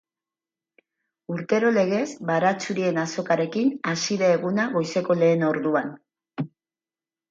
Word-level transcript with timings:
Urtero 1.33 1.73
legez 1.75 2.07
baratxurien 2.31 2.99
azokarekin 3.03 3.71
hasi 3.95 4.21
da 4.25 4.35
eguna 4.41 4.69
goizeko 4.77 5.23
lehen 5.25 5.51
orduan. 5.55 5.99